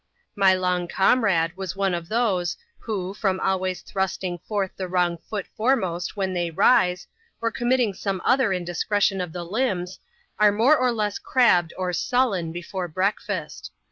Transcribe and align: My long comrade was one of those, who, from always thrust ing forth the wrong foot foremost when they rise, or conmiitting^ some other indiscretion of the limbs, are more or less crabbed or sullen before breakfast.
My 0.35 0.55
long 0.55 0.87
comrade 0.87 1.55
was 1.55 1.75
one 1.75 1.93
of 1.93 2.09
those, 2.09 2.57
who, 2.79 3.13
from 3.13 3.39
always 3.39 3.81
thrust 3.83 4.23
ing 4.23 4.39
forth 4.39 4.71
the 4.75 4.87
wrong 4.87 5.19
foot 5.19 5.45
foremost 5.55 6.17
when 6.17 6.33
they 6.33 6.49
rise, 6.49 7.05
or 7.39 7.51
conmiitting^ 7.51 7.95
some 7.95 8.19
other 8.25 8.51
indiscretion 8.51 9.21
of 9.21 9.31
the 9.31 9.45
limbs, 9.45 9.99
are 10.39 10.51
more 10.51 10.75
or 10.75 10.91
less 10.91 11.19
crabbed 11.19 11.71
or 11.77 11.93
sullen 11.93 12.51
before 12.51 12.87
breakfast. 12.87 13.69